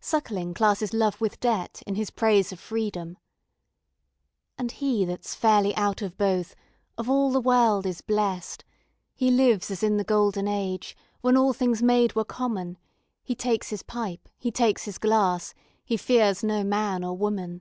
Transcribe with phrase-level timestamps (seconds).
[0.00, 3.18] Suckling classes love with debt in his praise of freedom.
[4.58, 6.56] 'And he that's fairly out of both
[6.98, 8.64] Of all the world is blest.
[9.14, 12.78] He lives as in the golden age, When all things made were common;
[13.22, 15.54] He takes his pipe, he takes his glass,
[15.84, 17.60] He fears no man or woman.'